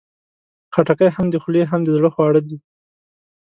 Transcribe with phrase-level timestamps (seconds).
[0.73, 2.57] خټکی هم د خولې، هم د زړه خواړه دي.